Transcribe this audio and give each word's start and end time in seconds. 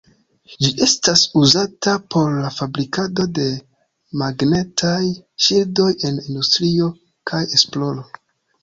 Ĝi 0.51 0.69
estas 0.85 1.25
uzata 1.41 1.93
por 2.15 2.33
la 2.45 2.49
fabrikado 2.57 3.27
de 3.41 3.47
magnetaj 4.23 4.99
ŝildoj 5.49 5.91
en 6.11 6.23
industrio 6.27 6.93
kaj 7.33 7.47
esploro. 7.61 8.13